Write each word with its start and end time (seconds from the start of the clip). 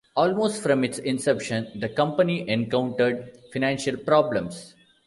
Almost 0.15 0.63
from 0.63 0.83
its 0.83 0.97
inception, 0.97 1.79
the 1.79 1.87
company 1.87 2.49
encountered 2.49 3.37
financial 3.53 3.97
problems. 3.97 4.73